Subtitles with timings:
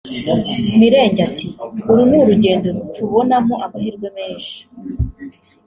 [0.79, 1.45] Mirenge ati
[1.89, 4.57] “Uru ni urugendo tubonamo amahirwe menshi